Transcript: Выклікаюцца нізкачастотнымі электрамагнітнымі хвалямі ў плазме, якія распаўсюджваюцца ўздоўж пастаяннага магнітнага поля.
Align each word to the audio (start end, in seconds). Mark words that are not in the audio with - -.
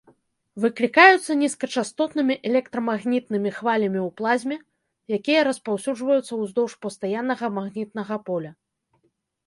Выклікаюцца 0.61 1.31
нізкачастотнымі 1.41 2.37
электрамагнітнымі 2.53 3.49
хвалямі 3.59 3.99
ў 4.07 4.17
плазме, 4.23 4.57
якія 5.21 5.39
распаўсюджваюцца 5.53 6.33
ўздоўж 6.43 6.71
пастаяннага 6.87 7.45
магнітнага 7.63 8.15
поля. 8.31 8.51